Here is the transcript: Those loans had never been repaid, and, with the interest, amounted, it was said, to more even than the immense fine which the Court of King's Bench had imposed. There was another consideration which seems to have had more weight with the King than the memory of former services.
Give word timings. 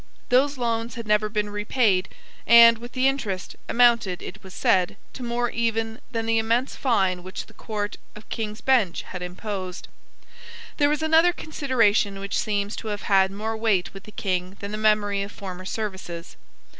Those 0.29 0.57
loans 0.57 0.95
had 0.95 1.05
never 1.05 1.29
been 1.29 1.51
repaid, 1.51 2.09
and, 2.47 2.79
with 2.79 2.93
the 2.93 3.07
interest, 3.07 3.55
amounted, 3.69 4.23
it 4.23 4.43
was 4.43 4.55
said, 4.55 4.97
to 5.13 5.21
more 5.21 5.51
even 5.51 6.01
than 6.09 6.25
the 6.25 6.39
immense 6.39 6.75
fine 6.75 7.21
which 7.21 7.45
the 7.45 7.53
Court 7.53 7.97
of 8.15 8.27
King's 8.27 8.61
Bench 8.61 9.03
had 9.03 9.21
imposed. 9.21 9.87
There 10.77 10.89
was 10.89 11.03
another 11.03 11.33
consideration 11.33 12.19
which 12.19 12.39
seems 12.39 12.75
to 12.77 12.87
have 12.87 13.03
had 13.03 13.29
more 13.29 13.55
weight 13.55 13.93
with 13.93 14.05
the 14.05 14.11
King 14.11 14.57
than 14.59 14.71
the 14.71 14.77
memory 14.79 15.21
of 15.21 15.31
former 15.31 15.65
services. 15.65 16.35